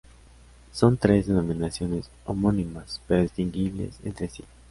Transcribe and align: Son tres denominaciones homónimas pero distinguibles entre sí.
Son 0.71 0.97
tres 0.97 1.27
denominaciones 1.27 2.09
homónimas 2.25 3.03
pero 3.05 3.21
distinguibles 3.21 3.99
entre 4.03 4.29
sí. 4.29 4.43